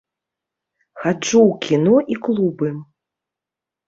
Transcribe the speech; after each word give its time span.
Хаджу 1.01 1.41
ў 1.49 1.53
кіно 1.65 1.95
і 2.15 2.17
клубы. 2.29 2.71